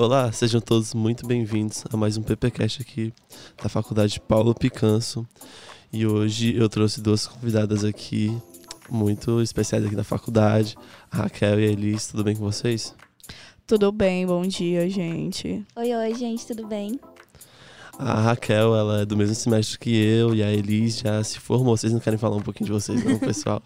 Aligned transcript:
Olá, 0.00 0.32
sejam 0.32 0.62
todos 0.62 0.94
muito 0.94 1.26
bem-vindos 1.26 1.84
a 1.92 1.94
mais 1.94 2.16
um 2.16 2.22
PPcast 2.22 2.80
aqui 2.80 3.12
da 3.62 3.68
Faculdade 3.68 4.18
Paulo 4.18 4.54
Picanso. 4.54 5.28
E 5.92 6.06
hoje 6.06 6.56
eu 6.56 6.70
trouxe 6.70 7.02
duas 7.02 7.26
convidadas 7.26 7.84
aqui 7.84 8.34
muito 8.88 9.42
especiais 9.42 9.84
aqui 9.84 9.94
da 9.94 10.02
faculdade, 10.02 10.74
a 11.10 11.18
Raquel 11.18 11.60
e 11.60 11.66
a 11.66 11.70
Elis. 11.70 12.06
Tudo 12.06 12.24
bem 12.24 12.34
com 12.34 12.42
vocês? 12.42 12.94
Tudo 13.66 13.92
bem, 13.92 14.26
bom 14.26 14.40
dia, 14.40 14.88
gente. 14.88 15.62
Oi, 15.76 15.94
oi, 15.94 16.14
gente, 16.14 16.46
tudo 16.46 16.66
bem? 16.66 16.98
A 17.98 18.22
Raquel, 18.22 18.74
ela 18.74 19.02
é 19.02 19.04
do 19.04 19.18
mesmo 19.18 19.34
semestre 19.34 19.78
que 19.78 19.94
eu 19.94 20.34
e 20.34 20.42
a 20.42 20.50
Elis 20.50 21.00
já 21.00 21.22
se 21.22 21.38
formou. 21.38 21.76
Vocês 21.76 21.92
não 21.92 22.00
querem 22.00 22.18
falar 22.18 22.36
um 22.36 22.42
pouquinho 22.42 22.68
de 22.68 22.72
vocês, 22.72 23.04
não, 23.04 23.18
pessoal? 23.18 23.62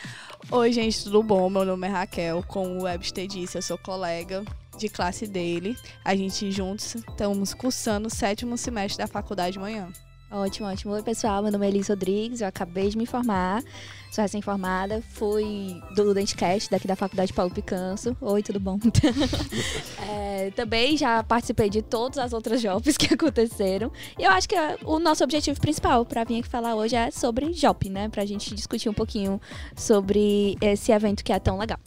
Oi, 0.50 0.72
gente, 0.72 1.04
tudo 1.04 1.22
bom? 1.22 1.50
Meu 1.50 1.66
nome 1.66 1.86
é 1.86 1.90
Raquel, 1.90 2.42
como 2.48 2.70
o 2.70 2.82
Webster 2.84 3.26
disse, 3.26 3.58
eu 3.58 3.62
sou 3.62 3.76
colega 3.76 4.42
de 4.76 4.88
classe 4.88 5.26
dele. 5.26 5.76
A 6.04 6.14
gente 6.14 6.50
juntos 6.50 6.94
estamos 6.94 7.54
cursando 7.54 8.08
o 8.08 8.10
sétimo 8.10 8.56
semestre 8.56 8.98
da 8.98 9.06
faculdade 9.06 9.52
de 9.52 9.58
manhã. 9.58 9.92
Ótimo, 10.34 10.66
ótimo. 10.66 10.92
Oi, 10.92 11.02
pessoal. 11.02 11.42
Meu 11.44 11.52
nome 11.52 11.64
é 11.64 11.68
Elis 11.68 11.86
Rodrigues. 11.86 12.40
Eu 12.40 12.48
acabei 12.48 12.88
de 12.88 12.98
me 12.98 13.06
formar. 13.06 13.62
Sou 14.10 14.20
recém-formada. 14.20 15.00
Fui 15.10 15.80
do 15.94 16.12
Dentcast, 16.12 16.68
daqui 16.68 16.88
da 16.88 16.96
Faculdade 16.96 17.32
Paulo 17.32 17.52
Picanso. 17.52 18.16
Oi, 18.20 18.42
tudo 18.42 18.58
bom? 18.58 18.76
é, 20.10 20.50
também 20.50 20.96
já 20.96 21.22
participei 21.22 21.70
de 21.70 21.82
todas 21.82 22.18
as 22.18 22.32
outras 22.32 22.60
jobs 22.60 22.96
que 22.96 23.12
aconteceram. 23.14 23.92
E 24.18 24.24
eu 24.24 24.30
acho 24.32 24.48
que 24.48 24.56
o 24.84 24.98
nosso 24.98 25.22
objetivo 25.22 25.60
principal 25.60 26.04
para 26.04 26.24
vir 26.24 26.40
aqui 26.40 26.48
falar 26.48 26.74
hoje 26.74 26.96
é 26.96 27.12
sobre 27.12 27.52
JOP, 27.52 27.88
né? 27.88 28.08
Pra 28.08 28.24
gente 28.24 28.52
discutir 28.56 28.88
um 28.88 28.94
pouquinho 28.94 29.40
sobre 29.76 30.56
esse 30.60 30.90
evento 30.90 31.22
que 31.22 31.32
é 31.32 31.38
tão 31.38 31.58
legal. 31.58 31.78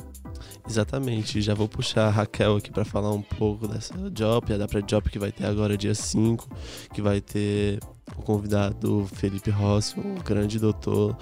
Exatamente, 0.67 1.41
já 1.41 1.53
vou 1.53 1.67
puxar 1.67 2.07
a 2.07 2.09
Raquel 2.09 2.57
aqui 2.57 2.71
para 2.71 2.85
falar 2.85 3.11
um 3.11 3.21
pouco 3.21 3.67
dessa 3.67 3.93
Job, 4.11 4.53
a 4.53 4.57
da 4.57 4.67
pré-Job 4.67 5.09
que 5.09 5.19
vai 5.19 5.31
ter 5.31 5.45
agora 5.45 5.77
dia 5.77 5.95
5, 5.95 6.47
que 6.93 7.01
vai 7.01 7.21
ter 7.21 7.79
o 8.17 8.21
convidado 8.21 9.07
Felipe 9.13 9.49
Rossi, 9.49 9.99
um 9.99 10.15
grande 10.15 10.59
doutor. 10.59 11.17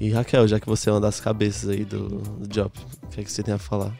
E 0.00 0.10
Raquel, 0.10 0.48
já 0.48 0.58
que 0.58 0.66
você 0.66 0.90
é 0.90 0.92
uma 0.92 1.00
das 1.00 1.20
cabeças 1.20 1.68
aí 1.68 1.84
do, 1.84 2.08
do 2.08 2.48
Job, 2.48 2.70
o 3.02 3.06
que 3.08 3.20
é 3.20 3.24
que 3.24 3.30
você 3.30 3.42
tem 3.42 3.54
a 3.54 3.58
falar? 3.58 3.96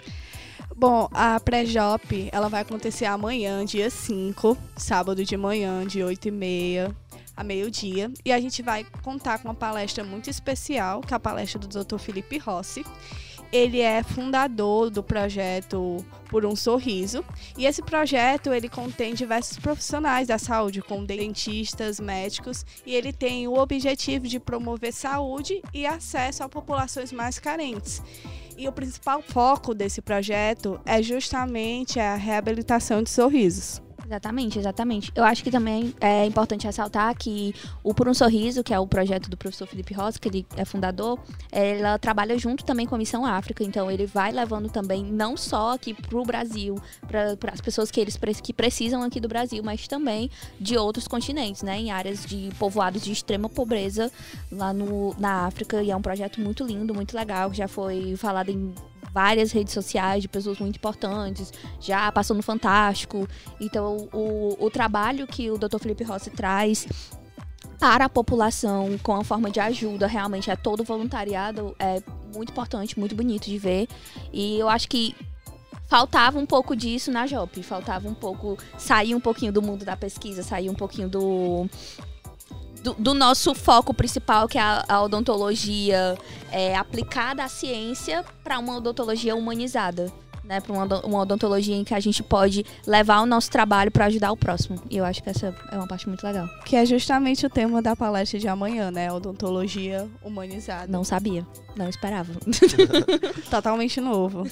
Bom, 0.76 1.08
a 1.12 1.38
pré-JOP, 1.38 2.30
ela 2.32 2.48
vai 2.48 2.62
acontecer 2.62 3.04
amanhã, 3.04 3.64
dia 3.64 3.88
5, 3.88 4.58
sábado 4.76 5.24
de 5.24 5.36
manhã, 5.36 5.86
de 5.86 6.02
8 6.02 6.28
e 6.28 6.30
meia 6.32 6.96
a 7.36 7.44
meio-dia. 7.44 8.10
E 8.24 8.32
a 8.32 8.40
gente 8.40 8.62
vai 8.62 8.84
contar 9.02 9.38
com 9.38 9.48
uma 9.48 9.54
palestra 9.54 10.02
muito 10.02 10.28
especial, 10.28 11.00
que 11.00 11.12
é 11.12 11.16
a 11.16 11.20
palestra 11.20 11.60
do 11.60 11.84
Dr. 11.84 11.98
Felipe 11.98 12.38
Rossi. 12.38 12.84
Ele 13.54 13.80
é 13.80 14.02
fundador 14.02 14.90
do 14.90 15.00
projeto 15.00 16.04
Por 16.28 16.44
um 16.44 16.56
Sorriso. 16.56 17.24
E 17.56 17.66
esse 17.66 17.80
projeto, 17.80 18.52
ele 18.52 18.68
contém 18.68 19.14
diversos 19.14 19.60
profissionais 19.60 20.26
da 20.26 20.38
saúde, 20.38 20.82
como 20.82 21.06
dentistas, 21.06 22.00
médicos, 22.00 22.66
e 22.84 22.92
ele 22.92 23.12
tem 23.12 23.46
o 23.46 23.56
objetivo 23.56 24.26
de 24.26 24.40
promover 24.40 24.92
saúde 24.92 25.62
e 25.72 25.86
acesso 25.86 26.42
a 26.42 26.48
populações 26.48 27.12
mais 27.12 27.38
carentes. 27.38 28.02
E 28.58 28.66
o 28.66 28.72
principal 28.72 29.22
foco 29.22 29.72
desse 29.72 30.02
projeto 30.02 30.80
é 30.84 31.00
justamente 31.00 32.00
a 32.00 32.16
reabilitação 32.16 33.04
de 33.04 33.10
sorrisos. 33.10 33.80
Exatamente, 34.04 34.58
exatamente. 34.58 35.12
Eu 35.14 35.24
acho 35.24 35.42
que 35.42 35.50
também 35.50 35.94
é 36.00 36.26
importante 36.26 36.66
ressaltar 36.66 37.16
que 37.16 37.54
o 37.82 37.94
Por 37.94 38.06
um 38.06 38.12
Sorriso, 38.14 38.62
que 38.62 38.74
é 38.74 38.78
o 38.78 38.86
projeto 38.86 39.30
do 39.30 39.36
professor 39.36 39.66
Felipe 39.66 39.94
Rosa, 39.94 40.18
que 40.18 40.28
ele 40.28 40.46
é 40.56 40.64
fundador, 40.64 41.18
ela 41.50 41.98
trabalha 41.98 42.36
junto 42.38 42.64
também 42.64 42.86
com 42.86 42.94
a 42.94 42.98
Missão 42.98 43.24
África. 43.24 43.64
Então, 43.64 43.90
ele 43.90 44.06
vai 44.06 44.30
levando 44.30 44.68
também, 44.68 45.02
não 45.02 45.36
só 45.36 45.72
aqui 45.72 45.94
para 45.94 46.18
o 46.18 46.24
Brasil, 46.24 46.76
para 47.08 47.52
as 47.52 47.60
pessoas 47.60 47.90
que 47.90 48.00
eles 48.00 48.18
que 48.42 48.52
precisam 48.52 49.02
aqui 49.02 49.20
do 49.20 49.28
Brasil, 49.28 49.62
mas 49.64 49.88
também 49.88 50.30
de 50.60 50.76
outros 50.76 51.08
continentes, 51.08 51.62
né? 51.62 51.78
Em 51.78 51.90
áreas 51.90 52.26
de 52.26 52.50
povoados 52.58 53.02
de 53.02 53.12
extrema 53.12 53.48
pobreza 53.48 54.12
lá 54.52 54.72
no, 54.72 55.14
na 55.18 55.46
África. 55.46 55.82
E 55.82 55.90
é 55.90 55.96
um 55.96 56.02
projeto 56.02 56.40
muito 56.40 56.64
lindo, 56.64 56.94
muito 56.94 57.16
legal, 57.16 57.50
que 57.50 57.56
já 57.56 57.68
foi 57.68 58.16
falado 58.16 58.50
em 58.50 58.74
várias 59.14 59.52
redes 59.52 59.72
sociais 59.72 60.22
de 60.22 60.28
pessoas 60.28 60.58
muito 60.58 60.76
importantes, 60.76 61.52
já 61.80 62.10
passou 62.10 62.36
no 62.36 62.42
Fantástico. 62.42 63.28
Então, 63.60 64.08
o, 64.12 64.56
o 64.58 64.68
trabalho 64.70 65.24
que 65.24 65.48
o 65.52 65.56
Dr. 65.56 65.78
Felipe 65.78 66.02
Rossi 66.02 66.30
traz 66.30 66.84
para 67.78 68.06
a 68.06 68.08
população 68.08 68.98
com 69.02 69.14
a 69.14 69.22
forma 69.22 69.50
de 69.50 69.60
ajuda, 69.60 70.08
realmente 70.08 70.50
é 70.50 70.56
todo 70.56 70.82
voluntariado, 70.82 71.76
é 71.78 72.02
muito 72.34 72.50
importante, 72.50 72.98
muito 72.98 73.14
bonito 73.14 73.44
de 73.44 73.56
ver. 73.56 73.88
E 74.32 74.58
eu 74.58 74.68
acho 74.68 74.88
que 74.88 75.14
faltava 75.86 76.38
um 76.38 76.46
pouco 76.46 76.74
disso 76.74 77.12
na 77.12 77.24
JOP, 77.24 77.62
faltava 77.62 78.08
um 78.08 78.14
pouco 78.14 78.58
sair 78.76 79.14
um 79.14 79.20
pouquinho 79.20 79.52
do 79.52 79.62
mundo 79.62 79.84
da 79.84 79.96
pesquisa, 79.96 80.42
sair 80.42 80.68
um 80.68 80.74
pouquinho 80.74 81.08
do 81.08 81.68
do, 82.84 82.92
do, 82.94 83.14
nosso 83.14 83.54
foco 83.54 83.94
principal, 83.94 84.46
que 84.46 84.58
é 84.58 84.60
a, 84.60 84.84
a 84.86 85.02
odontologia 85.02 86.18
é, 86.52 86.76
aplicada 86.76 87.42
à 87.42 87.48
ciência, 87.48 88.22
para 88.44 88.58
uma 88.58 88.76
odontologia 88.76 89.34
humanizada 89.34 90.12
né, 90.44 90.60
para 90.60 90.72
uma, 90.72 91.20
odontologia 91.20 91.74
em 91.74 91.84
que 91.84 91.94
a 91.94 92.00
gente 92.00 92.22
pode 92.22 92.64
levar 92.86 93.20
o 93.20 93.26
nosso 93.26 93.50
trabalho 93.50 93.90
para 93.90 94.06
ajudar 94.06 94.30
o 94.32 94.36
próximo. 94.36 94.80
E 94.90 94.96
eu 94.96 95.04
acho 95.04 95.22
que 95.22 95.30
essa 95.30 95.54
é 95.70 95.76
uma 95.76 95.86
parte 95.86 96.06
muito 96.08 96.24
legal. 96.24 96.48
Que 96.64 96.76
é 96.76 96.84
justamente 96.84 97.46
o 97.46 97.50
tema 97.50 97.80
da 97.80 97.96
palestra 97.96 98.38
de 98.38 98.46
amanhã, 98.46 98.90
né? 98.90 99.10
Odontologia 99.12 100.08
humanizada. 100.22 100.90
Não 100.90 101.04
sabia, 101.04 101.46
não 101.76 101.88
esperava. 101.88 102.32
Totalmente 103.50 104.00
novo. 104.00 104.46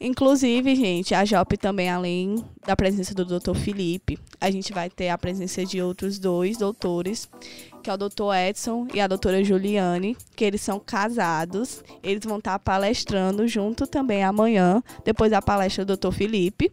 Inclusive, 0.00 0.74
gente, 0.74 1.14
a 1.14 1.24
JOP 1.24 1.56
também, 1.56 1.90
além 1.90 2.44
da 2.64 2.76
presença 2.76 3.14
do 3.14 3.24
Dr. 3.24 3.54
Felipe, 3.54 4.18
a 4.40 4.50
gente 4.50 4.72
vai 4.72 4.88
ter 4.88 5.08
a 5.08 5.18
presença 5.18 5.64
de 5.64 5.82
outros 5.82 6.18
dois 6.18 6.56
doutores 6.56 7.28
que 7.88 7.90
é 7.90 7.94
o 7.94 7.96
doutor 7.96 8.34
Edson 8.36 8.86
e 8.92 9.00
a 9.00 9.06
doutora 9.06 9.42
Juliane, 9.42 10.14
que 10.36 10.44
eles 10.44 10.60
são 10.60 10.78
casados. 10.78 11.82
Eles 12.02 12.22
vão 12.22 12.36
estar 12.36 12.58
palestrando 12.58 13.48
junto 13.48 13.86
também 13.86 14.22
amanhã, 14.22 14.82
depois 15.06 15.30
da 15.30 15.40
palestra 15.40 15.86
do 15.86 15.88
doutor 15.88 16.12
Felipe. 16.12 16.70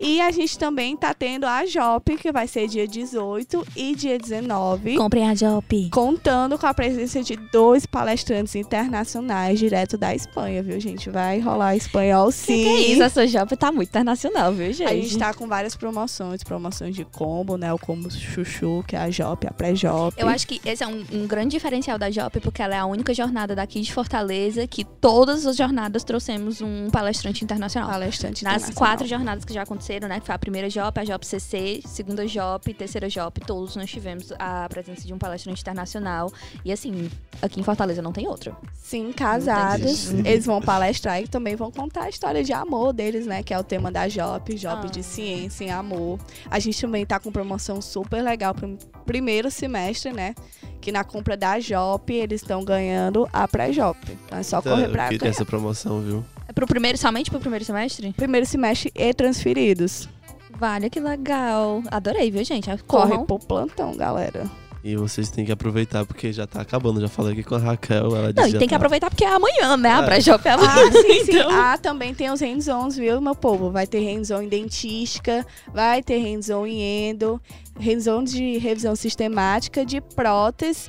E 0.00 0.20
a 0.20 0.32
gente 0.32 0.58
também 0.58 0.94
está 0.94 1.14
tendo 1.14 1.44
a 1.44 1.64
JOP, 1.64 2.16
que 2.16 2.32
vai 2.32 2.48
ser 2.48 2.66
dia 2.66 2.84
18 2.84 3.64
e 3.76 3.94
dia 3.94 4.18
19. 4.18 4.96
Comprem 4.96 5.28
a 5.28 5.34
JOP. 5.34 5.88
Contando 5.90 6.58
com 6.58 6.66
a 6.66 6.74
presença 6.74 7.22
de 7.22 7.36
dois 7.36 7.86
palestrantes 7.86 8.56
internacionais 8.56 9.60
direto 9.60 9.96
da 9.96 10.16
Espanha, 10.16 10.64
viu, 10.64 10.80
gente? 10.80 11.08
Vai 11.10 11.38
rolar 11.38 11.76
espanhol 11.76 12.32
sim. 12.32 12.56
Que, 12.56 12.62
que 12.64 12.68
é 12.68 12.80
isso? 12.88 13.02
Essa 13.04 13.24
JOP 13.24 13.56
tá 13.56 13.70
muito 13.70 13.90
internacional, 13.90 14.52
viu, 14.52 14.72
gente? 14.72 14.90
A 14.90 14.94
gente 14.94 15.12
está 15.12 15.32
com 15.32 15.46
várias 15.46 15.76
promoções, 15.76 16.42
promoções 16.42 16.92
de 16.92 17.04
combo, 17.04 17.56
né? 17.56 17.72
O 17.72 17.78
combo 17.78 18.10
chuchu, 18.10 18.82
que 18.84 18.96
é 18.96 18.98
a 18.98 19.08
JOP, 19.08 19.46
a 19.46 19.52
pré-JOP. 19.52 20.20
Eu 20.20 20.26
acho 20.26 20.44
que 20.48 20.55
esse 20.64 20.82
é 20.82 20.86
um, 20.86 21.04
um, 21.12 21.26
grande 21.26 21.50
diferencial 21.50 21.98
da 21.98 22.10
JOP, 22.10 22.40
porque 22.40 22.62
ela 22.62 22.74
é 22.74 22.78
a 22.78 22.86
única 22.86 23.12
jornada 23.14 23.54
daqui 23.54 23.80
de 23.80 23.92
Fortaleza 23.92 24.66
que 24.66 24.84
todas 24.84 25.46
as 25.46 25.56
jornadas 25.56 26.04
trouxemos 26.04 26.60
um 26.60 26.90
palestrante 26.90 27.44
internacional. 27.44 27.90
Palestrante 27.90 28.44
Nas 28.44 28.62
internacional. 28.62 28.78
quatro 28.78 29.06
jornadas 29.06 29.44
que 29.44 29.52
já 29.52 29.62
aconteceram, 29.62 30.08
né? 30.08 30.20
Que 30.20 30.26
foi 30.26 30.34
a 30.34 30.38
primeira 30.38 30.68
JOP, 30.68 30.98
a 31.00 31.04
JOP 31.04 31.26
CC, 31.26 31.80
segunda 31.84 32.26
JOP, 32.26 32.74
terceira 32.74 33.08
JOP, 33.08 33.40
todos 33.40 33.76
nós 33.76 33.90
tivemos 33.90 34.32
a 34.38 34.68
presença 34.68 35.06
de 35.06 35.12
um 35.12 35.18
palestrante 35.18 35.60
internacional. 35.60 36.32
E 36.64 36.72
assim, 36.72 37.10
aqui 37.40 37.60
em 37.60 37.62
Fortaleza 37.62 38.02
não 38.02 38.12
tem 38.12 38.26
outra. 38.28 38.56
Sim, 38.74 39.12
casados. 39.12 40.12
Eles 40.12 40.46
vão 40.46 40.60
palestrar 40.60 41.20
e 41.20 41.28
também 41.28 41.56
vão 41.56 41.70
contar 41.70 42.04
a 42.04 42.08
história 42.08 42.42
de 42.42 42.52
amor 42.52 42.92
deles, 42.92 43.26
né? 43.26 43.42
Que 43.42 43.54
é 43.54 43.58
o 43.58 43.64
tema 43.64 43.90
da 43.90 44.08
JOP, 44.08 44.56
JOP 44.56 44.86
ah. 44.86 44.90
de 44.90 45.02
ciência 45.02 45.64
e 45.64 45.70
amor. 45.70 46.18
A 46.50 46.58
gente 46.58 46.80
também 46.80 47.04
tá 47.04 47.18
com 47.18 47.30
promoção 47.32 47.80
super 47.80 48.22
legal 48.22 48.54
pro 48.54 48.76
primeiro 49.06 49.50
semestre, 49.50 50.12
né? 50.12 50.34
que 50.86 50.92
na 50.92 51.02
compra 51.02 51.36
da 51.36 51.58
Jop 51.58 52.12
eles 52.12 52.42
estão 52.42 52.64
ganhando 52.64 53.28
a 53.32 53.48
pré-Jop. 53.48 53.98
Então 54.24 54.38
é 54.38 54.42
só 54.44 54.60
então, 54.60 54.76
correr 54.76 54.88
pra 54.88 55.08
cá. 55.18 55.26
essa 55.26 55.44
promoção, 55.44 56.00
viu? 56.00 56.24
É 56.46 56.52
pro 56.52 56.64
primeiro, 56.64 56.96
somente 56.96 57.28
pro 57.28 57.40
primeiro 57.40 57.64
semestre? 57.64 58.12
Primeiro 58.12 58.46
semestre 58.46 58.92
e 58.94 59.12
transferidos. 59.12 60.08
Vale, 60.56 60.88
que 60.88 61.00
legal. 61.00 61.82
Adorei, 61.90 62.30
viu, 62.30 62.44
gente? 62.44 62.70
Corre 62.84 63.18
pro 63.24 63.36
plantão, 63.36 63.96
galera. 63.96 64.48
E 64.86 64.94
vocês 64.94 65.28
têm 65.28 65.44
que 65.44 65.50
aproveitar 65.50 66.06
porque 66.06 66.32
já 66.32 66.46
tá 66.46 66.60
acabando. 66.60 67.00
Já 67.00 67.08
falei 67.08 67.32
aqui 67.32 67.42
com 67.42 67.56
a 67.56 67.58
Raquel. 67.58 68.14
Ela 68.14 68.32
Não, 68.32 68.46
e 68.46 68.52
tem 68.52 68.60
tá... 68.60 68.66
que 68.68 68.74
aproveitar 68.76 69.10
porque 69.10 69.24
é 69.24 69.34
amanhã, 69.34 69.76
né? 69.76 69.88
É. 69.88 69.92
A 69.94 70.02
pré-jop 70.04 70.46
é 70.46 70.52
amanhã. 70.52 70.70
Ah, 70.70 70.92
sim, 70.92 71.24
sim. 71.24 71.32
Então... 71.36 71.50
Ah, 71.50 71.76
também 71.76 72.14
tem 72.14 72.30
os 72.30 72.40
hands-ons, 72.40 72.96
viu, 72.96 73.20
meu 73.20 73.34
povo? 73.34 73.72
Vai 73.72 73.84
ter 73.84 73.98
hands-on 73.98 74.42
em 74.42 74.48
dentística, 74.48 75.44
vai 75.74 76.04
ter 76.04 76.18
hands-on 76.18 76.64
em 76.68 77.08
endo, 77.08 77.42
hands-on 77.80 78.22
de 78.22 78.58
revisão 78.58 78.94
sistemática 78.94 79.84
de 79.84 80.00
prótese 80.00 80.88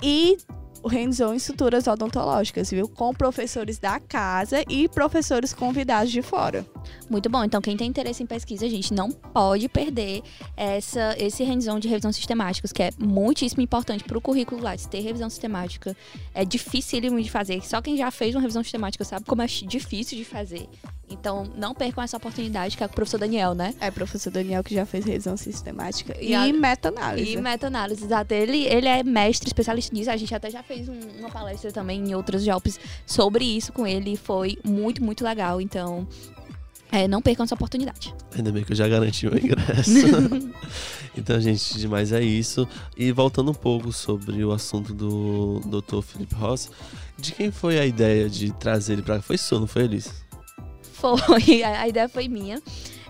e 0.00 0.36
o 0.80 0.88
hands-on 0.88 1.32
em 1.32 1.36
estruturas 1.36 1.88
odontológicas, 1.88 2.70
viu? 2.70 2.88
Com 2.88 3.12
professores 3.12 3.76
da 3.76 3.98
casa 3.98 4.62
e 4.68 4.88
professores 4.88 5.52
convidados 5.52 6.12
de 6.12 6.22
fora. 6.22 6.64
Muito 7.08 7.28
bom. 7.28 7.44
Então, 7.44 7.60
quem 7.60 7.76
tem 7.76 7.88
interesse 7.88 8.22
em 8.22 8.26
pesquisa, 8.26 8.66
a 8.66 8.68
gente 8.68 8.92
não 8.92 9.10
pode 9.10 9.68
perder 9.68 10.22
essa, 10.56 11.14
esse 11.18 11.44
hands-on 11.44 11.78
de 11.78 11.88
revisão 11.88 12.12
sistemática, 12.12 12.68
que 12.72 12.82
é 12.82 12.90
muitíssimo 12.98 13.62
importante 13.62 14.04
para 14.04 14.16
o 14.16 14.20
currículo 14.20 14.62
lá. 14.62 14.76
ter 14.76 15.00
revisão 15.00 15.28
sistemática 15.28 15.96
é 16.34 16.44
dificílimo 16.44 17.20
de 17.20 17.30
fazer. 17.30 17.64
Só 17.66 17.80
quem 17.80 17.96
já 17.96 18.10
fez 18.10 18.34
uma 18.34 18.40
revisão 18.40 18.62
sistemática 18.62 19.04
sabe 19.04 19.24
como 19.26 19.42
é 19.42 19.46
difícil 19.46 20.16
de 20.16 20.24
fazer. 20.24 20.68
Então, 21.12 21.44
não 21.56 21.74
percam 21.74 22.02
essa 22.02 22.16
oportunidade, 22.16 22.76
que 22.76 22.82
é 22.82 22.88
com 22.88 22.92
o 22.92 22.96
professor 22.96 23.18
Daniel, 23.18 23.54
né? 23.54 23.74
É, 23.80 23.90
professor 23.90 24.30
Daniel 24.30 24.64
que 24.64 24.74
já 24.74 24.86
fez 24.86 25.04
revisão 25.04 25.36
sistemática 25.36 26.16
e, 26.18 26.32
e 26.32 26.52
meta-análise. 26.52 27.32
E 27.32 27.36
meta-análise, 27.36 28.04
exato. 28.04 28.32
Ele, 28.32 28.64
ele 28.64 28.88
é 28.88 29.02
mestre, 29.02 29.48
especialista 29.48 29.94
nisso. 29.94 30.10
A 30.10 30.16
gente 30.16 30.34
até 30.34 30.50
já 30.50 30.62
fez 30.62 30.88
um, 30.88 30.98
uma 31.18 31.30
palestra 31.30 31.70
também 31.70 32.00
em 32.00 32.14
outros 32.14 32.42
jobs 32.44 32.80
sobre 33.06 33.44
isso 33.44 33.72
com 33.72 33.86
ele. 33.86 34.16
Foi 34.16 34.58
muito, 34.64 35.04
muito 35.04 35.22
legal. 35.22 35.60
Então, 35.60 36.06
é, 36.92 37.08
não 37.08 37.22
percam 37.22 37.44
essa 37.44 37.54
oportunidade. 37.54 38.14
Ainda 38.36 38.52
bem 38.52 38.62
que 38.62 38.72
eu 38.72 38.76
já 38.76 38.86
garanti 38.86 39.26
meu 39.26 39.38
ingresso. 39.38 39.90
então, 41.16 41.40
gente, 41.40 41.78
demais 41.78 42.12
é 42.12 42.22
isso. 42.22 42.68
E 42.94 43.10
voltando 43.10 43.50
um 43.50 43.54
pouco 43.54 43.90
sobre 43.90 44.44
o 44.44 44.52
assunto 44.52 44.92
do 44.92 45.60
Dr. 45.60 46.02
Felipe 46.02 46.34
Ross, 46.34 46.70
de 47.18 47.32
quem 47.32 47.50
foi 47.50 47.78
a 47.78 47.86
ideia 47.86 48.28
de 48.28 48.52
trazer 48.52 48.92
ele 48.92 49.02
para 49.02 49.16
cá? 49.16 49.22
Foi 49.22 49.38
sua, 49.38 49.58
não 49.58 49.66
foi, 49.66 49.84
Elis? 49.84 50.12
Foi, 50.92 51.62
a 51.64 51.88
ideia 51.88 52.08
foi 52.10 52.28
minha. 52.28 52.60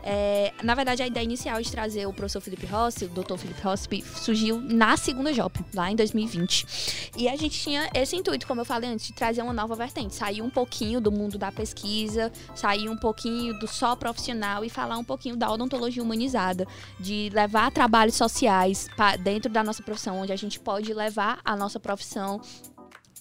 É, 0.03 0.53
na 0.63 0.75
verdade, 0.75 1.03
a 1.03 1.07
ideia 1.07 1.25
inicial 1.25 1.61
de 1.61 1.71
trazer 1.71 2.07
o 2.07 2.13
professor 2.13 2.41
Felipe 2.41 2.67
Rossi, 2.67 3.05
o 3.05 3.09
doutor 3.09 3.39
Felipe 3.39 3.61
Rossi, 3.61 4.03
surgiu 4.17 4.61
na 4.61 4.97
segunda 4.97 5.33
JOP, 5.33 5.65
lá 5.75 5.91
em 5.91 5.97
2020. 5.97 7.13
E 7.17 7.29
a 7.29 7.37
gente 7.37 7.61
tinha 7.61 7.89
esse 7.95 8.17
intuito, 8.17 8.47
como 8.47 8.61
eu 8.61 8.65
falei 8.65 8.91
antes, 8.91 9.07
de 9.07 9.13
trazer 9.13 9.43
uma 9.43 9.53
nova 9.53 9.77
vertente, 9.77 10.15
sair 10.15 10.43
um 10.43 10.51
pouquinho 10.51 11.01
do 11.01 11.13
mundo 11.13 11.39
da 11.39 11.53
pesquisa, 11.53 12.33
sair 12.55 12.89
um 12.89 12.97
pouquinho 12.97 13.59
do 13.59 13.69
só 13.69 13.95
profissional 13.95 14.65
e 14.65 14.69
falar 14.69 14.99
um 14.99 15.05
pouquinho 15.05 15.37
da 15.37 15.51
odontologia 15.51 16.03
humanizada, 16.03 16.67
de 16.99 17.31
levar 17.33 17.71
trabalhos 17.71 18.17
sociais 18.17 18.89
dentro 19.23 19.51
da 19.51 19.63
nossa 19.63 19.83
profissão, 19.83 20.19
onde 20.19 20.33
a 20.33 20.37
gente 20.37 20.59
pode 20.59 20.93
levar 20.93 21.41
a 21.45 21.55
nossa 21.55 21.79
profissão 21.79 22.41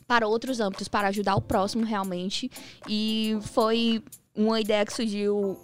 para 0.08 0.28
outros 0.28 0.60
âmbitos, 0.60 0.88
para 0.88 1.08
ajudar 1.08 1.36
o 1.36 1.42
próximo 1.42 1.86
realmente. 1.86 2.52
E 2.88 3.38
foi 3.54 4.04
uma 4.36 4.60
ideia 4.60 4.86
que 4.86 4.94
surgiu 4.94 5.58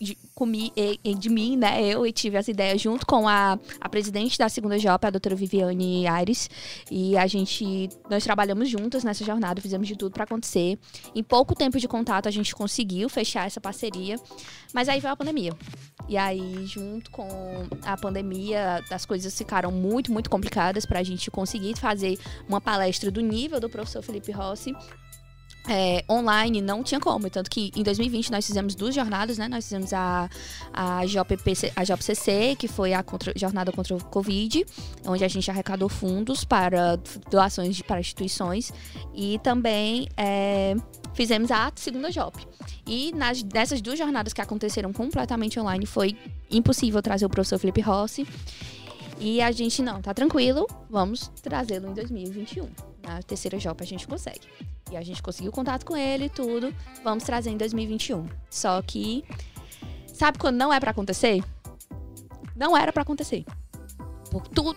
de, 0.00 0.16
comi, 0.34 0.72
de 1.18 1.28
mim, 1.28 1.56
né? 1.56 1.82
Eu 1.82 2.06
e 2.06 2.12
tive 2.12 2.36
essa 2.36 2.50
ideia 2.50 2.76
junto 2.78 3.04
com 3.04 3.28
a, 3.28 3.58
a 3.80 3.88
presidente 3.88 4.38
da 4.38 4.48
segunda 4.48 4.78
JOP, 4.78 5.06
a 5.06 5.10
doutora 5.10 5.34
Viviane 5.34 6.06
Aires. 6.06 6.48
E 6.90 7.16
a 7.16 7.26
gente, 7.26 7.88
nós 8.08 8.22
trabalhamos 8.24 8.68
juntas 8.68 9.02
nessa 9.02 9.24
jornada, 9.24 9.60
fizemos 9.60 9.88
de 9.88 9.96
tudo 9.96 10.12
para 10.12 10.24
acontecer. 10.24 10.78
Em 11.14 11.22
pouco 11.22 11.54
tempo 11.54 11.78
de 11.78 11.88
contato, 11.88 12.28
a 12.28 12.30
gente 12.30 12.54
conseguiu 12.54 13.08
fechar 13.08 13.46
essa 13.46 13.60
parceria. 13.60 14.16
Mas 14.72 14.88
aí 14.88 15.00
veio 15.00 15.12
a 15.12 15.16
pandemia. 15.16 15.52
E 16.08 16.16
aí, 16.16 16.64
junto 16.66 17.10
com 17.10 17.28
a 17.82 17.96
pandemia, 17.96 18.82
as 18.90 19.04
coisas 19.04 19.36
ficaram 19.36 19.72
muito, 19.72 20.12
muito 20.12 20.30
complicadas 20.30 20.86
para 20.86 21.00
a 21.00 21.02
gente 21.02 21.30
conseguir 21.30 21.76
fazer 21.76 22.18
uma 22.48 22.60
palestra 22.60 23.10
do 23.10 23.20
nível 23.20 23.58
do 23.58 23.68
professor 23.68 24.02
Felipe 24.02 24.30
Rossi 24.30 24.74
é, 25.68 26.02
online 26.10 26.60
não 26.62 26.82
tinha 26.82 26.98
como. 26.98 27.28
Tanto 27.28 27.50
que 27.50 27.70
em 27.76 27.82
2020 27.82 28.32
nós 28.32 28.46
fizemos 28.46 28.74
duas 28.74 28.94
jornadas, 28.94 29.36
né? 29.36 29.46
Nós 29.48 29.64
fizemos 29.64 29.92
a, 29.92 30.28
a, 30.72 31.04
JPPC, 31.04 31.72
a 31.76 31.84
JPCC, 31.84 32.56
que 32.58 32.66
foi 32.66 32.94
a 32.94 33.02
contra, 33.02 33.32
jornada 33.36 33.70
contra 33.70 33.94
o 33.94 34.02
Covid, 34.02 34.64
onde 35.06 35.24
a 35.24 35.28
gente 35.28 35.50
arrecadou 35.50 35.88
fundos 35.88 36.44
para 36.44 36.96
doações 37.30 37.76
de, 37.76 37.84
para 37.84 38.00
instituições. 38.00 38.72
E 39.14 39.38
também 39.40 40.08
é, 40.16 40.74
fizemos 41.12 41.50
a 41.50 41.70
segunda 41.74 42.10
JOP. 42.10 42.46
E 42.86 43.12
nas, 43.12 43.42
nessas 43.42 43.82
duas 43.82 43.98
jornadas 43.98 44.32
que 44.32 44.40
aconteceram 44.40 44.92
completamente 44.92 45.60
online, 45.60 45.84
foi 45.84 46.16
impossível 46.50 47.02
trazer 47.02 47.26
o 47.26 47.28
professor 47.28 47.58
Felipe 47.58 47.82
Rossi. 47.82 48.26
E 49.20 49.42
a 49.42 49.50
gente, 49.50 49.82
não, 49.82 50.00
tá 50.00 50.14
tranquilo, 50.14 50.66
vamos 50.88 51.28
trazê-lo 51.42 51.90
em 51.90 51.92
2021. 51.92 52.87
Na 53.08 53.22
terceira 53.22 53.58
JOP 53.58 53.82
a 53.82 53.86
gente 53.86 54.06
consegue. 54.06 54.46
E 54.90 54.96
a 54.96 55.02
gente 55.02 55.22
conseguiu 55.22 55.50
contato 55.50 55.86
com 55.86 55.96
ele 55.96 56.26
e 56.26 56.28
tudo. 56.28 56.74
Vamos 57.02 57.24
trazer 57.24 57.48
em 57.50 57.56
2021. 57.56 58.26
Só 58.50 58.82
que. 58.82 59.24
Sabe 60.06 60.38
quando 60.38 60.56
não 60.56 60.72
é 60.72 60.78
para 60.78 60.90
acontecer? 60.90 61.42
Não 62.54 62.76
era 62.76 62.92
para 62.92 63.02
acontecer. 63.02 63.46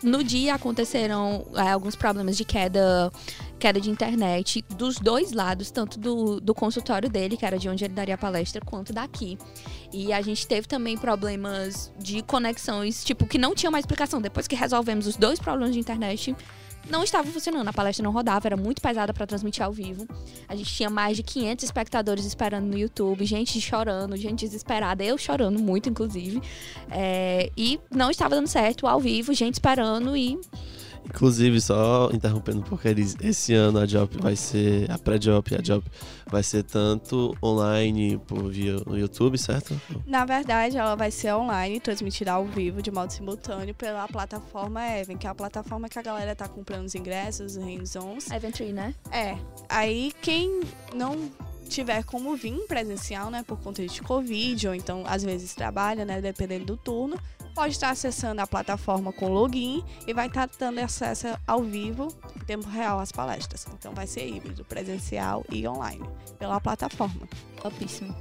No 0.02 0.24
dia 0.24 0.56
aconteceram 0.56 1.46
é, 1.56 1.72
alguns 1.72 1.94
problemas 1.94 2.38
de 2.38 2.46
queda, 2.46 3.12
queda 3.60 3.82
de 3.82 3.90
internet 3.90 4.64
dos 4.70 4.98
dois 4.98 5.34
lados, 5.34 5.72
tanto 5.72 6.00
do, 6.00 6.40
do 6.40 6.54
consultório 6.54 7.10
dele, 7.10 7.36
que 7.36 7.46
era 7.46 7.60
de 7.60 7.68
onde 7.68 7.84
ele 7.84 7.94
daria 7.94 8.16
a 8.16 8.18
palestra, 8.18 8.62
quanto 8.64 8.94
daqui. 8.94 9.38
E 9.92 10.14
a 10.14 10.22
gente 10.22 10.48
teve 10.48 10.68
também 10.68 10.98
problemas 10.98 11.92
de 12.00 12.22
conexões, 12.22 13.04
tipo, 13.04 13.26
que 13.26 13.38
não 13.38 13.54
tinha 13.54 13.70
mais 13.70 13.84
explicação. 13.84 14.22
Depois 14.22 14.48
que 14.48 14.56
resolvemos 14.56 15.06
os 15.06 15.18
dois 15.18 15.38
problemas 15.38 15.74
de 15.74 15.80
internet, 15.80 16.34
não 16.90 17.04
estava 17.04 17.28
funcionando. 17.30 17.68
A 17.68 17.74
palestra 17.74 18.04
não 18.04 18.12
rodava, 18.12 18.48
era 18.48 18.58
muito 18.58 18.82
pesada 18.82 19.14
para 19.14 19.26
transmitir 19.26 19.64
ao 19.64 19.72
vivo. 19.72 20.08
A 20.48 20.56
gente 20.56 20.74
tinha 20.74 20.90
mais 20.90 21.18
de 21.18 21.24
500 21.24 21.64
espectadores 21.64 22.26
esperando 22.26 22.66
no 22.66 22.78
YouTube, 22.78 23.26
gente 23.26 23.60
chorando, 23.62 24.16
gente 24.18 24.46
desesperada, 24.46 25.04
eu 25.04 25.18
chorando 25.18 25.60
muito, 25.60 25.90
inclusive. 25.90 26.42
É, 26.90 27.52
e 27.56 27.80
não 27.90 28.10
estava 28.12 28.36
dando 28.36 28.48
certo 28.48 28.88
ao 28.88 29.00
vivo, 29.00 29.34
gente 29.34 29.56
esperando 29.56 30.16
e 30.16 30.40
Inclusive, 31.06 31.60
só 31.60 32.10
interrompendo, 32.14 32.62
porque 32.64 32.88
eles, 32.88 33.16
esse 33.22 33.54
ano 33.54 33.80
a 33.80 33.86
Job 33.86 34.18
vai 34.20 34.36
ser, 34.36 34.90
a 34.90 34.98
pré-Job 34.98 35.52
e 35.52 35.56
a 35.56 35.62
Job 35.62 35.84
vai 36.28 36.44
ser 36.44 36.64
tanto 36.64 37.36
online 37.44 38.18
por 38.28 38.50
via 38.50 38.78
no 38.86 38.98
YouTube, 38.98 39.38
certo? 39.38 39.80
Na 40.06 40.26
verdade, 40.26 40.78
ela 40.78 40.96
vai 40.96 41.12
ser 41.12 41.34
online, 41.34 41.80
transmitida 41.80 42.34
ao 42.34 42.46
vivo, 42.46 42.82
de 42.82 42.92
modo 42.92 43.12
simultâneo, 43.12 43.76
pela 43.76 44.08
plataforma 44.08 44.82
Even, 44.98 45.18
que 45.18 45.28
é 45.28 45.30
a 45.30 45.36
plataforma 45.36 45.90
que 45.90 46.00
a 46.00 46.02
galera 46.02 46.36
tá 46.36 46.48
comprando 46.48 46.86
os 46.86 46.96
ingressos, 46.96 47.58
os 47.58 47.64
hands-ons. 47.64 48.30
Eventry, 48.32 48.72
né? 48.72 48.96
É. 49.12 49.38
Aí, 49.68 50.14
quem 50.22 50.62
não 50.94 51.30
tiver 51.72 52.04
como 52.04 52.36
vir 52.36 52.68
presencial, 52.68 53.32
né, 53.32 53.44
por 53.48 53.58
conta 53.60 53.86
de 53.86 54.02
Covid, 54.02 54.68
ou 54.68 54.76
então 54.76 55.04
às 55.08 55.24
vezes 55.24 55.56
trabalha, 55.56 56.04
né, 56.04 56.22
dependendo 56.22 56.66
do 56.66 56.78
turno, 56.78 57.18
pode 57.52 57.74
estar 57.74 57.90
acessando 57.90 58.42
a 58.42 58.48
plataforma 58.48 59.12
com 59.12 59.28
login 59.28 59.84
e 60.08 60.14
vai 60.14 60.28
estar 60.28 60.50
dando 60.58 60.80
acesso 60.80 61.28
ao 61.46 61.62
vivo, 61.62 62.08
em 62.36 62.46
tempo 62.46 62.68
real, 62.68 63.00
às 63.00 63.12
palestras. 63.12 63.68
Então 63.74 63.94
vai 63.94 64.08
ser 64.08 64.28
híbrido, 64.28 64.66
presencial 64.66 65.46
e 65.50 65.68
online, 65.68 66.08
pela 66.40 66.60
plataforma. 66.60 67.28
Topíssimo. 67.62 68.16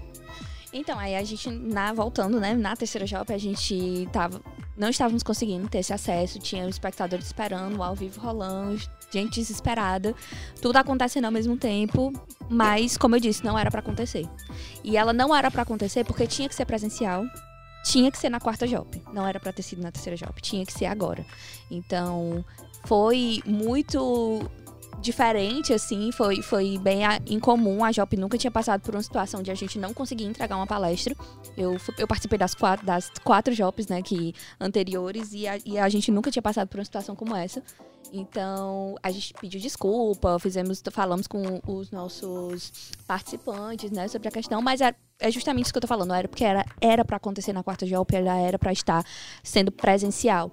Então, 0.72 0.98
aí 0.98 1.16
a 1.16 1.24
gente, 1.24 1.50
na, 1.50 1.92
voltando, 1.92 2.38
né, 2.38 2.54
na 2.54 2.76
terceira 2.76 3.04
job, 3.04 3.32
a 3.32 3.38
gente 3.38 4.08
tava, 4.12 4.40
não 4.76 4.88
estávamos 4.88 5.22
conseguindo 5.22 5.68
ter 5.68 5.78
esse 5.78 5.92
acesso, 5.92 6.38
tinha 6.38 6.68
espectadores 6.68 7.26
esperando, 7.26 7.82
ao 7.82 7.96
vivo 7.96 8.20
rolando, 8.20 8.80
gente 9.10 9.40
desesperada, 9.40 10.14
tudo 10.62 10.76
acontecendo 10.76 11.24
ao 11.24 11.32
mesmo 11.32 11.56
tempo, 11.56 12.12
mas, 12.48 12.96
como 12.96 13.16
eu 13.16 13.20
disse, 13.20 13.44
não 13.44 13.58
era 13.58 13.68
para 13.68 13.80
acontecer. 13.80 14.28
E 14.84 14.96
ela 14.96 15.12
não 15.12 15.34
era 15.34 15.50
para 15.50 15.62
acontecer 15.62 16.04
porque 16.04 16.26
tinha 16.26 16.48
que 16.48 16.54
ser 16.54 16.64
presencial, 16.66 17.24
tinha 17.84 18.10
que 18.10 18.18
ser 18.18 18.28
na 18.28 18.40
quarta 18.40 18.66
JOP. 18.66 19.02
Não 19.12 19.26
era 19.26 19.40
para 19.40 19.52
ter 19.52 19.62
sido 19.62 19.82
na 19.82 19.90
terceira 19.90 20.16
JOP, 20.16 20.40
tinha 20.40 20.64
que 20.64 20.72
ser 20.72 20.86
agora. 20.86 21.24
Então, 21.70 22.44
foi 22.84 23.42
muito 23.46 24.40
diferente, 25.00 25.72
assim, 25.72 26.12
foi, 26.12 26.42
foi 26.42 26.78
bem 26.78 27.00
incomum. 27.28 27.84
A 27.84 27.90
JOP 27.90 28.16
nunca 28.16 28.36
tinha 28.36 28.50
passado 28.50 28.82
por 28.82 28.94
uma 28.94 29.02
situação 29.02 29.42
de 29.42 29.50
a 29.50 29.54
gente 29.54 29.78
não 29.78 29.94
conseguir 29.94 30.24
entregar 30.24 30.56
uma 30.56 30.66
palestra. 30.66 31.14
Eu, 31.56 31.76
eu 31.98 32.06
participei 32.06 32.38
das 32.38 32.54
quatro, 32.54 32.84
das 32.84 33.10
quatro 33.24 33.54
JOPs, 33.54 33.88
né, 33.88 34.02
que, 34.02 34.34
anteriores, 34.60 35.32
e 35.32 35.48
a, 35.48 35.58
e 35.64 35.78
a 35.78 35.88
gente 35.88 36.10
nunca 36.10 36.30
tinha 36.30 36.42
passado 36.42 36.68
por 36.68 36.78
uma 36.78 36.84
situação 36.84 37.16
como 37.16 37.34
essa. 37.34 37.62
Então, 38.12 38.96
a 39.02 39.10
gente 39.10 39.32
pediu 39.34 39.60
desculpa, 39.60 40.38
fizemos, 40.38 40.82
falamos 40.90 41.26
com 41.26 41.60
os 41.66 41.90
nossos 41.90 42.92
participantes, 43.06 43.90
né, 43.90 44.08
sobre 44.08 44.28
a 44.28 44.30
questão, 44.30 44.60
mas 44.60 44.80
é, 44.80 44.94
é 45.20 45.30
justamente 45.30 45.66
isso 45.66 45.72
que 45.72 45.78
eu 45.78 45.82
tô 45.82 45.88
falando, 45.88 46.12
era 46.14 46.28
porque 46.28 46.44
era 46.44 46.64
era 46.80 47.04
para 47.04 47.16
acontecer 47.16 47.52
na 47.52 47.62
quarta 47.62 47.86
GOP, 47.86 48.14
era 48.16 48.58
para 48.58 48.72
estar 48.72 49.04
sendo 49.42 49.70
presencial. 49.70 50.50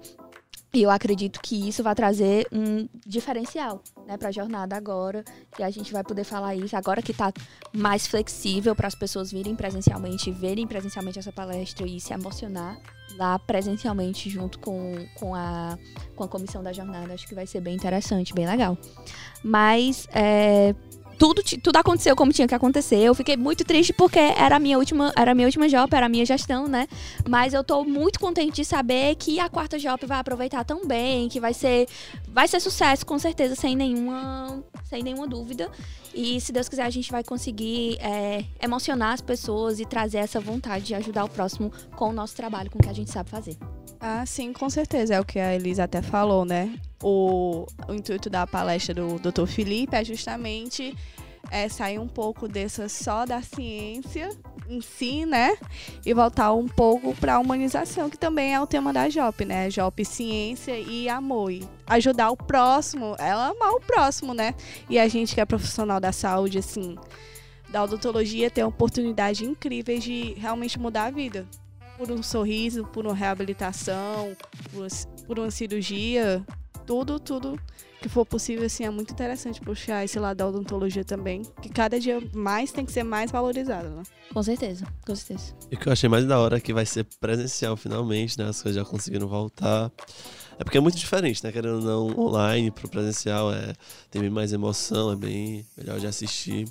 E 0.72 0.82
eu 0.82 0.90
acredito 0.90 1.40
que 1.40 1.66
isso 1.66 1.82
vai 1.82 1.94
trazer 1.94 2.46
um 2.52 2.86
diferencial, 3.06 3.82
né, 4.06 4.18
para 4.18 4.28
a 4.28 4.32
jornada 4.32 4.76
agora, 4.76 5.24
que 5.56 5.62
a 5.62 5.70
gente 5.70 5.90
vai 5.90 6.04
poder 6.04 6.24
falar 6.24 6.54
isso 6.54 6.76
agora 6.76 7.00
que 7.00 7.12
está 7.12 7.32
mais 7.72 8.06
flexível 8.06 8.76
para 8.76 8.86
as 8.86 8.94
pessoas 8.94 9.32
virem 9.32 9.56
presencialmente, 9.56 10.30
verem 10.30 10.66
presencialmente 10.66 11.18
essa 11.18 11.32
palestra 11.32 11.86
e 11.86 11.98
se 11.98 12.12
emocionar 12.12 12.78
lá 13.16 13.38
presencialmente 13.38 14.28
junto 14.28 14.58
com, 14.58 14.94
com, 15.14 15.34
a, 15.34 15.78
com 16.14 16.24
a 16.24 16.28
comissão 16.28 16.62
da 16.62 16.72
jornada. 16.72 17.14
Acho 17.14 17.26
que 17.26 17.34
vai 17.34 17.46
ser 17.46 17.60
bem 17.60 17.74
interessante, 17.74 18.34
bem 18.34 18.46
legal. 18.46 18.76
Mas, 19.42 20.06
é, 20.12 20.74
tudo, 21.18 21.42
tudo 21.42 21.76
aconteceu 21.76 22.14
como 22.14 22.32
tinha 22.32 22.46
que 22.46 22.54
acontecer. 22.54 22.96
Eu 22.96 23.14
fiquei 23.14 23.36
muito 23.36 23.64
triste 23.64 23.92
porque 23.92 24.18
era 24.18 24.56
a 24.56 24.58
minha 24.58 24.78
última, 24.78 25.12
era 25.16 25.34
minha 25.34 25.46
última 25.46 25.68
job, 25.68 25.94
era 25.94 26.06
a 26.06 26.08
minha 26.08 26.24
gestão, 26.24 26.68
né? 26.68 26.86
Mas 27.28 27.52
eu 27.52 27.64
tô 27.64 27.84
muito 27.84 28.20
contente 28.20 28.56
de 28.56 28.64
saber 28.64 29.16
que 29.16 29.40
a 29.40 29.48
quarta 29.48 29.78
job 29.78 30.06
vai 30.06 30.18
aproveitar 30.18 30.64
tão 30.64 30.86
bem, 30.86 31.28
que 31.28 31.40
vai 31.40 31.52
ser 31.52 31.88
vai 32.28 32.46
ser 32.46 32.60
sucesso 32.60 33.04
com 33.04 33.18
certeza, 33.18 33.54
sem 33.54 33.74
nenhuma 33.74 34.62
sem 34.84 35.02
nenhuma 35.02 35.26
dúvida. 35.26 35.70
E 36.14 36.40
se 36.40 36.52
Deus 36.52 36.68
quiser, 36.68 36.84
a 36.84 36.90
gente 36.90 37.10
vai 37.10 37.22
conseguir 37.22 37.98
é, 38.00 38.44
emocionar 38.62 39.12
as 39.12 39.20
pessoas 39.20 39.78
e 39.78 39.84
trazer 39.84 40.18
essa 40.18 40.40
vontade 40.40 40.86
de 40.86 40.94
ajudar 40.94 41.24
o 41.24 41.28
próximo 41.28 41.70
com 41.96 42.08
o 42.08 42.12
nosso 42.12 42.34
trabalho, 42.34 42.70
com 42.70 42.78
o 42.78 42.82
que 42.82 42.88
a 42.88 42.94
gente 42.94 43.10
sabe 43.10 43.28
fazer. 43.28 43.56
Ah, 44.00 44.24
sim, 44.24 44.52
com 44.52 44.70
certeza. 44.70 45.14
É 45.14 45.20
o 45.20 45.24
que 45.24 45.38
a 45.38 45.54
Elisa 45.54 45.84
até 45.84 46.00
falou, 46.00 46.44
né? 46.44 46.78
O, 47.02 47.66
o 47.88 47.94
intuito 47.94 48.30
da 48.30 48.46
palestra 48.46 48.94
do 48.94 49.18
Dr. 49.18 49.46
Felipe 49.46 49.96
é 49.96 50.04
justamente 50.04 50.96
é, 51.50 51.68
sair 51.68 51.98
um 51.98 52.06
pouco 52.06 52.46
dessa 52.46 52.88
só 52.88 53.24
da 53.24 53.42
ciência 53.42 54.30
em 54.68 54.80
si, 54.80 55.24
né? 55.24 55.56
E 56.04 56.12
voltar 56.14 56.52
um 56.52 56.68
pouco 56.68 57.14
para 57.14 57.34
a 57.34 57.38
humanização, 57.38 58.10
que 58.10 58.18
também 58.18 58.54
é 58.54 58.60
o 58.60 58.66
tema 58.66 58.92
da 58.92 59.08
JOP, 59.08 59.44
né? 59.44 59.70
JOP 59.70 60.04
Ciência 60.04 60.78
e 60.78 61.08
Amor. 61.08 61.50
E 61.50 61.66
ajudar 61.86 62.30
o 62.30 62.36
próximo, 62.36 63.16
ela 63.18 63.48
amar 63.48 63.72
o 63.72 63.80
próximo, 63.80 64.34
né? 64.34 64.54
E 64.88 64.98
a 64.98 65.08
gente 65.08 65.34
que 65.34 65.40
é 65.40 65.44
profissional 65.44 65.98
da 65.98 66.12
saúde, 66.12 66.58
assim, 66.58 66.96
da 67.68 67.82
odontologia, 67.82 68.50
tem 68.50 68.62
oportunidade 68.62 69.44
incríveis 69.44 70.04
de 70.04 70.34
realmente 70.34 70.78
mudar 70.78 71.06
a 71.06 71.10
vida. 71.10 71.46
Por 71.98 72.10
um 72.10 72.22
sorriso, 72.22 72.84
por 72.86 73.04
uma 73.04 73.14
reabilitação, 73.14 74.34
por, 74.72 74.86
por 75.26 75.38
uma 75.38 75.50
cirurgia, 75.50 76.42
tudo, 76.86 77.20
tudo 77.20 77.60
que 78.00 78.08
for 78.08 78.24
possível, 78.24 78.64
assim, 78.64 78.84
é 78.84 78.90
muito 78.90 79.12
interessante 79.12 79.60
puxar 79.60 80.04
esse 80.04 80.18
lado 80.18 80.36
da 80.36 80.46
odontologia 80.46 81.04
também, 81.04 81.42
que 81.60 81.68
cada 81.68 81.98
dia 81.98 82.22
mais 82.32 82.70
tem 82.70 82.86
que 82.86 82.92
ser 82.92 83.02
mais 83.02 83.30
valorizado, 83.30 83.88
né? 83.90 84.02
Com 84.32 84.42
certeza, 84.42 84.86
com 85.04 85.14
certeza. 85.16 85.52
E 85.70 85.74
o 85.74 85.78
que 85.78 85.88
eu 85.88 85.92
achei 85.92 86.08
mais 86.08 86.24
da 86.24 86.38
hora 86.38 86.58
é 86.58 86.60
que 86.60 86.72
vai 86.72 86.86
ser 86.86 87.04
presencial 87.20 87.76
finalmente, 87.76 88.38
né? 88.38 88.48
As 88.48 88.62
coisas 88.62 88.80
já 88.80 88.88
conseguiram 88.88 89.26
voltar. 89.26 89.90
É 90.58 90.64
porque 90.64 90.76
é 90.76 90.80
muito 90.80 90.96
diferente, 90.96 91.42
né? 91.44 91.52
Querendo 91.52 91.76
ou 91.76 91.82
não, 91.82 92.26
online 92.26 92.70
pro 92.72 92.88
presencial 92.88 93.52
é, 93.52 93.74
tem 94.10 94.20
bem 94.20 94.30
mais 94.30 94.52
emoção, 94.52 95.12
é 95.12 95.16
bem 95.16 95.64
melhor 95.76 96.00
de 96.00 96.06
assistir. 96.06 96.66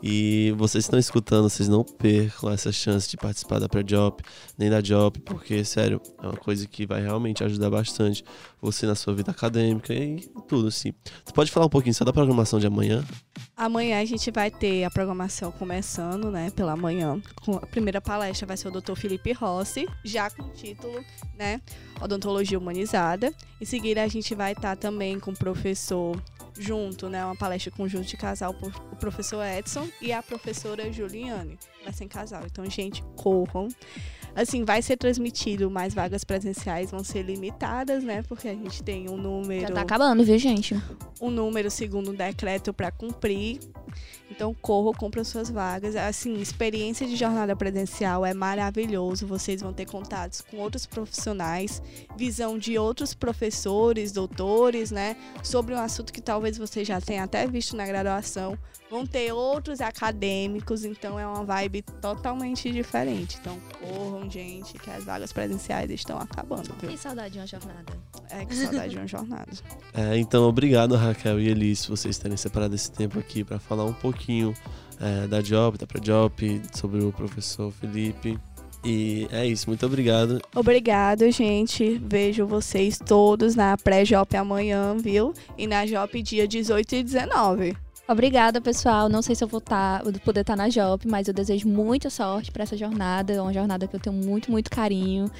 E 0.00 0.54
vocês 0.56 0.84
estão 0.84 0.98
escutando, 0.98 1.48
vocês 1.50 1.68
não 1.68 1.82
percam 1.82 2.50
essa 2.50 2.70
chance 2.70 3.10
de 3.10 3.16
participar 3.16 3.58
da 3.58 3.68
pré-job, 3.68 4.22
nem 4.56 4.70
da 4.70 4.80
job, 4.80 5.18
porque, 5.20 5.64
sério, 5.64 6.00
é 6.22 6.26
uma 6.26 6.36
coisa 6.36 6.66
que 6.68 6.86
vai 6.86 7.02
realmente 7.02 7.42
ajudar 7.42 7.70
bastante 7.70 8.24
você 8.62 8.86
na 8.86 8.94
sua 8.94 9.14
vida 9.14 9.32
acadêmica 9.32 9.92
e 9.92 10.28
tudo, 10.46 10.68
assim. 10.68 10.92
Você 11.24 11.32
pode 11.34 11.50
falar 11.50 11.66
um 11.66 11.70
pouquinho 11.70 11.94
só 11.94 12.04
da 12.04 12.12
programação 12.12 12.60
de 12.60 12.68
amanhã? 12.68 13.04
Amanhã 13.56 14.00
a 14.00 14.04
gente 14.04 14.30
vai 14.30 14.50
ter 14.50 14.84
a 14.84 14.90
programação 14.90 15.52
começando, 15.52 16.30
né, 16.30 16.50
pela 16.50 16.76
manhã. 16.76 17.20
A 17.62 17.66
primeira 17.66 18.00
palestra 18.00 18.46
vai 18.46 18.56
ser 18.56 18.68
o 18.68 18.80
Dr. 18.80 18.94
Felipe 18.96 19.32
Rossi, 19.32 19.88
já 20.04 20.28
com 20.28 20.42
o 20.42 20.50
título, 20.50 21.04
né, 21.36 21.60
Odontologia 22.00 22.58
Humanizada. 22.58 23.32
Em 23.60 23.64
seguida 23.64 24.02
a 24.02 24.08
gente 24.08 24.34
vai 24.34 24.52
estar 24.52 24.70
tá 24.70 24.76
também 24.76 25.20
com 25.20 25.30
o 25.30 25.36
professor 25.36 26.20
junto, 26.58 27.08
né, 27.08 27.24
uma 27.24 27.36
palestra 27.36 27.70
conjunto 27.70 28.06
de 28.06 28.16
casal, 28.16 28.54
o 28.92 28.96
professor 28.96 29.44
Edson 29.44 29.88
e 30.00 30.12
a 30.12 30.22
professora 30.22 30.92
Juliane. 30.92 31.58
Vai 31.82 31.92
ser 31.92 32.04
em 32.04 32.08
casal. 32.08 32.42
Então, 32.46 32.68
gente, 32.68 33.02
corram. 33.16 33.68
Assim, 34.34 34.64
vai 34.64 34.82
ser 34.82 34.96
transmitido, 34.96 35.70
mas 35.70 35.94
vagas 35.94 36.24
presenciais 36.24 36.90
vão 36.90 37.04
ser 37.04 37.22
limitadas, 37.22 38.02
né? 38.02 38.22
Porque 38.22 38.48
a 38.48 38.54
gente 38.54 38.82
tem 38.82 39.08
um 39.08 39.16
número. 39.16 39.68
Já 39.68 39.74
tá 39.74 39.80
acabando, 39.82 40.24
viu, 40.24 40.38
gente? 40.38 40.76
Um 41.20 41.30
número 41.30 41.70
segundo 41.70 42.10
um 42.10 42.14
decreto 42.14 42.72
para 42.72 42.90
cumprir. 42.90 43.60
Então, 44.30 44.52
corra, 44.54 44.96
compra 44.96 45.22
suas 45.22 45.48
vagas. 45.48 45.94
Assim, 45.94 46.40
experiência 46.40 47.06
de 47.06 47.14
jornada 47.14 47.54
presencial 47.54 48.26
é 48.26 48.34
maravilhoso. 48.34 49.26
Vocês 49.26 49.62
vão 49.62 49.72
ter 49.72 49.86
contatos 49.86 50.40
com 50.40 50.56
outros 50.56 50.86
profissionais, 50.86 51.80
visão 52.16 52.58
de 52.58 52.76
outros 52.76 53.14
professores, 53.14 54.10
doutores, 54.10 54.90
né? 54.90 55.16
Sobre 55.42 55.74
um 55.74 55.78
assunto 55.78 56.12
que 56.12 56.20
talvez 56.20 56.58
você 56.58 56.84
já 56.84 57.00
tenha 57.00 57.22
até 57.22 57.46
visto 57.46 57.76
na 57.76 57.86
graduação. 57.86 58.58
Vão 58.94 59.04
ter 59.04 59.32
outros 59.32 59.80
acadêmicos, 59.80 60.84
então 60.84 61.18
é 61.18 61.26
uma 61.26 61.42
vibe 61.42 61.82
totalmente 62.00 62.70
diferente. 62.70 63.38
Então, 63.40 63.58
corram, 63.80 64.30
gente, 64.30 64.74
que 64.74 64.88
as 64.88 65.02
vagas 65.02 65.32
presenciais 65.32 65.90
estão 65.90 66.16
acabando. 66.16 66.72
Viu? 66.80 66.90
Que 66.90 66.96
saudade 66.96 67.32
de 67.32 67.40
uma 67.40 67.46
jornada. 67.48 67.92
É, 68.30 68.44
que 68.44 68.54
saudade 68.54 68.90
de 68.90 68.96
uma 68.96 69.08
jornada. 69.08 69.50
É, 69.92 70.16
então, 70.16 70.44
obrigado, 70.44 70.94
Raquel 70.94 71.40
e 71.40 71.48
Elis, 71.48 71.86
vocês 71.86 72.18
terem 72.18 72.36
separado 72.36 72.74
esse 72.74 72.90
tempo 72.90 73.18
aqui 73.18 73.42
para 73.42 73.58
falar 73.58 73.84
um 73.84 73.92
pouquinho 73.92 74.54
é, 75.00 75.26
da 75.26 75.40
Job, 75.40 75.76
da 75.76 75.86
pré-Job, 75.86 76.62
sobre 76.72 77.02
o 77.02 77.12
professor 77.12 77.72
Felipe. 77.72 78.38
E 78.84 79.26
é 79.32 79.44
isso, 79.44 79.68
muito 79.68 79.84
obrigado. 79.86 80.40
Obrigado, 80.54 81.28
gente. 81.32 81.98
Vejo 81.98 82.46
vocês 82.46 82.98
todos 82.98 83.56
na 83.56 83.76
pré-Jop 83.76 84.36
amanhã, 84.36 84.96
viu? 84.96 85.32
E 85.58 85.66
na 85.66 85.84
Jop 85.84 86.22
dia 86.22 86.46
18 86.46 86.94
e 86.94 87.02
19. 87.02 87.83
Obrigada, 88.06 88.60
pessoal. 88.60 89.08
Não 89.08 89.22
sei 89.22 89.34
se 89.34 89.42
eu 89.42 89.48
vou 89.48 89.62
tá, 89.62 90.02
poder 90.24 90.40
estar 90.40 90.54
tá 90.54 90.56
na 90.56 90.68
JOP, 90.68 91.08
mas 91.08 91.26
eu 91.26 91.32
desejo 91.32 91.66
muita 91.66 92.10
sorte 92.10 92.52
para 92.52 92.62
essa 92.62 92.76
jornada. 92.76 93.32
É 93.32 93.40
uma 93.40 93.52
jornada 93.52 93.86
que 93.86 93.96
eu 93.96 94.00
tenho 94.00 94.14
muito, 94.14 94.50
muito 94.50 94.70
carinho. 94.70 95.30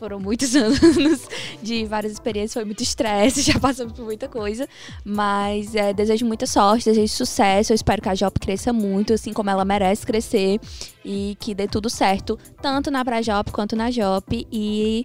Foram 0.00 0.18
muitos 0.18 0.54
anos 0.56 1.28
de 1.62 1.84
várias 1.86 2.12
experiências, 2.12 2.54
foi 2.54 2.64
muito 2.64 2.82
estresse, 2.82 3.42
já 3.52 3.58
passamos 3.60 3.92
por 3.92 4.04
muita 4.04 4.28
coisa. 4.28 4.68
Mas 5.04 5.76
é, 5.76 5.92
desejo 5.92 6.26
muita 6.26 6.44
sorte, 6.44 6.86
desejo 6.86 7.12
sucesso. 7.12 7.72
Eu 7.72 7.76
espero 7.76 8.02
que 8.02 8.08
a 8.08 8.14
JOP 8.14 8.40
cresça 8.40 8.72
muito, 8.72 9.12
assim 9.12 9.32
como 9.32 9.50
ela 9.50 9.64
merece 9.64 10.04
crescer. 10.04 10.60
E 11.04 11.36
que 11.38 11.54
dê 11.54 11.68
tudo 11.68 11.88
certo, 11.88 12.36
tanto 12.60 12.90
na 12.90 13.04
Prajop 13.04 13.52
quanto 13.52 13.76
na 13.76 13.90
JOP. 13.90 14.44
E. 14.50 15.04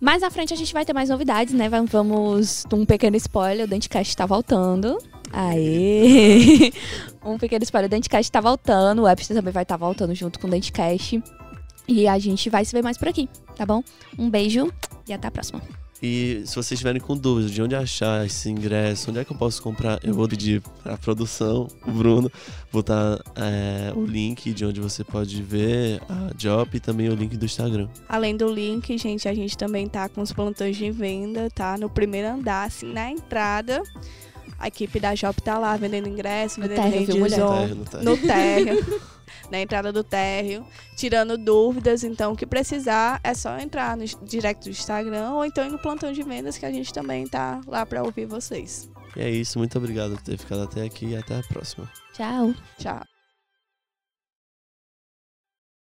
Mais 0.00 0.22
à 0.22 0.30
frente 0.30 0.54
a 0.54 0.56
gente 0.56 0.72
vai 0.72 0.84
ter 0.84 0.92
mais 0.92 1.08
novidades, 1.08 1.52
né? 1.52 1.68
Vamos. 1.68 2.64
Um 2.72 2.86
pequeno 2.86 3.16
spoiler: 3.16 3.66
o 3.66 3.68
Dentecast 3.68 4.10
está 4.10 4.24
voltando. 4.24 4.96
Aê! 5.32 6.72
um 7.24 7.38
pequeno 7.38 7.62
spoiler, 7.62 7.86
o 7.86 7.90
Dentecast 7.90 8.30
tá 8.30 8.40
voltando, 8.40 9.00
o 9.00 9.04
Webster 9.04 9.36
também 9.36 9.52
vai 9.52 9.62
estar 9.62 9.78
tá 9.78 9.84
voltando 9.84 10.14
junto 10.14 10.38
com 10.38 10.46
o 10.46 10.50
Dentecast. 10.50 11.22
E 11.86 12.06
a 12.06 12.18
gente 12.18 12.50
vai 12.50 12.64
se 12.64 12.72
ver 12.72 12.82
mais 12.82 12.98
por 12.98 13.08
aqui, 13.08 13.28
tá 13.56 13.64
bom? 13.64 13.82
Um 14.18 14.28
beijo 14.28 14.70
e 15.06 15.12
até 15.12 15.28
a 15.28 15.30
próxima. 15.30 15.62
E 16.00 16.42
se 16.46 16.54
vocês 16.54 16.72
estiverem 16.72 17.00
com 17.00 17.16
dúvidas 17.16 17.50
de 17.50 17.60
onde 17.60 17.74
achar 17.74 18.24
esse 18.24 18.48
ingresso, 18.48 19.10
onde 19.10 19.18
é 19.18 19.24
que 19.24 19.32
eu 19.32 19.36
posso 19.36 19.60
comprar, 19.60 19.98
eu 20.04 20.14
vou 20.14 20.28
pedir 20.28 20.62
para 20.82 20.94
a 20.94 20.96
produção, 20.96 21.66
o 21.84 21.90
Bruno, 21.90 22.30
botar 22.70 23.20
é, 23.34 23.92
o 23.96 24.04
link 24.04 24.52
de 24.52 24.64
onde 24.64 24.80
você 24.80 25.02
pode 25.02 25.42
ver 25.42 26.00
a 26.08 26.30
Job 26.36 26.70
e 26.76 26.78
também 26.78 27.08
o 27.08 27.14
link 27.14 27.36
do 27.36 27.44
Instagram. 27.44 27.88
Além 28.08 28.36
do 28.36 28.46
link, 28.52 28.96
gente, 28.96 29.28
a 29.28 29.34
gente 29.34 29.58
também 29.58 29.88
tá 29.88 30.08
com 30.08 30.20
os 30.20 30.32
plantões 30.32 30.76
de 30.76 30.88
venda, 30.92 31.50
tá? 31.50 31.76
No 31.76 31.90
primeiro 31.90 32.28
andar, 32.28 32.68
assim, 32.68 32.92
na 32.92 33.10
entrada. 33.10 33.82
A 34.58 34.68
equipe 34.68 35.00
da 35.00 35.14
Jop 35.14 35.40
tá 35.42 35.58
lá 35.58 35.76
vendendo 35.76 36.08
ingresso, 36.08 36.60
vendendo 36.60 36.82
rendizão 36.82 37.68
no 38.02 38.16
térreo. 38.16 38.78
na 39.50 39.60
entrada 39.60 39.92
do 39.92 40.04
térreo, 40.04 40.64
tirando 40.96 41.36
dúvidas. 41.38 42.04
Então, 42.04 42.32
o 42.32 42.36
que 42.36 42.46
precisar 42.46 43.20
é 43.22 43.34
só 43.34 43.58
entrar 43.58 43.96
no 43.96 44.04
direct 44.24 44.64
do 44.64 44.70
Instagram 44.70 45.32
ou 45.32 45.44
então 45.44 45.64
ir 45.64 45.70
no 45.70 45.78
plantão 45.78 46.12
de 46.12 46.22
vendas 46.22 46.58
que 46.58 46.66
a 46.66 46.70
gente 46.70 46.92
também 46.92 47.26
tá 47.26 47.60
lá 47.66 47.84
para 47.84 48.02
ouvir 48.02 48.26
vocês. 48.26 48.88
E 49.16 49.20
é 49.20 49.30
isso, 49.30 49.58
muito 49.58 49.76
obrigado 49.78 50.12
por 50.12 50.22
ter 50.22 50.38
ficado 50.38 50.62
até 50.62 50.82
aqui 50.84 51.06
e 51.06 51.16
até 51.16 51.38
a 51.38 51.42
próxima. 51.42 51.90
Tchau. 52.12 52.54
Tchau. 52.78 53.17